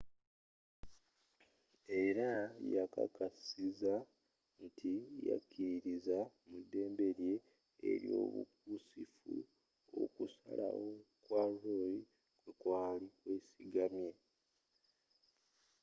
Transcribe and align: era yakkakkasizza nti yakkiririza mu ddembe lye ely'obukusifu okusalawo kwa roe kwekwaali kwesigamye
era 2.03 2.29
yakkakkasizza 2.73 3.95
nti 4.65 4.91
yakkiririza 5.27 6.19
mu 6.47 6.57
ddembe 6.65 7.07
lye 7.19 7.33
ely'obukusifu 7.91 9.35
okusalawo 10.01 10.89
kwa 11.23 11.43
roe 11.63 11.95
kwekwaali 12.41 13.07
kwesigamye 13.19 14.09